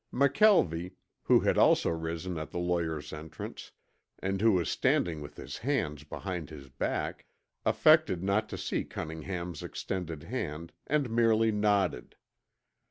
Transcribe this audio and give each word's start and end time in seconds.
McKelvie, 0.11 0.93
who 1.25 1.41
had 1.41 1.59
also 1.59 1.91
risen 1.91 2.39
at 2.39 2.49
the 2.49 2.57
lawyer's 2.57 3.13
entrance, 3.13 3.71
and 4.17 4.41
who 4.41 4.53
was 4.53 4.67
standing 4.67 5.21
with 5.21 5.37
his 5.37 5.59
hands 5.59 6.03
behind 6.03 6.49
his 6.49 6.69
back, 6.69 7.27
affected 7.67 8.23
not 8.23 8.49
to 8.49 8.57
see 8.57 8.83
Cunningham's 8.83 9.61
extended 9.61 10.23
hand 10.23 10.73
and 10.87 11.11
merely 11.11 11.51
nodded. 11.51 12.15